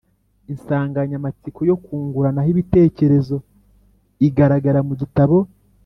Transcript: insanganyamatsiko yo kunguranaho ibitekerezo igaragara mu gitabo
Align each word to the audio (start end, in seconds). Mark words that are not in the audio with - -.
insanganyamatsiko 0.51 1.59
yo 1.69 1.75
kunguranaho 1.83 2.49
ibitekerezo 2.53 3.35
igaragara 4.27 4.79
mu 4.87 4.93
gitabo 5.01 5.37